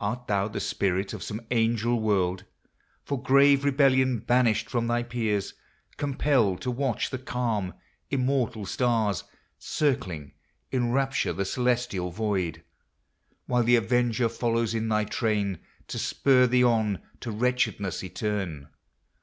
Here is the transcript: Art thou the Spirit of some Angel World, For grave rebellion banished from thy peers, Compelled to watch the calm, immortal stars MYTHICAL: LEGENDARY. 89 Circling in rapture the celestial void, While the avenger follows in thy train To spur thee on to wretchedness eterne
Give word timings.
Art 0.00 0.28
thou 0.28 0.48
the 0.48 0.60
Spirit 0.60 1.12
of 1.12 1.22
some 1.22 1.42
Angel 1.50 2.00
World, 2.00 2.44
For 3.04 3.22
grave 3.22 3.66
rebellion 3.66 4.18
banished 4.20 4.70
from 4.70 4.86
thy 4.86 5.02
peers, 5.02 5.52
Compelled 5.98 6.62
to 6.62 6.70
watch 6.70 7.10
the 7.10 7.18
calm, 7.18 7.74
immortal 8.10 8.64
stars 8.64 9.24
MYTHICAL: 9.24 9.58
LEGENDARY. 9.58 10.16
89 10.16 10.30
Circling 10.30 10.32
in 10.72 10.92
rapture 10.92 11.32
the 11.34 11.44
celestial 11.44 12.10
void, 12.10 12.64
While 13.44 13.62
the 13.64 13.76
avenger 13.76 14.30
follows 14.30 14.74
in 14.74 14.88
thy 14.88 15.04
train 15.04 15.58
To 15.88 15.98
spur 15.98 16.46
thee 16.46 16.64
on 16.64 17.00
to 17.20 17.30
wretchedness 17.30 18.02
eterne 18.02 18.68